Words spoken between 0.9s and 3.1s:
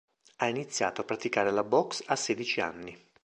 a praticare la boxe a sedici anni.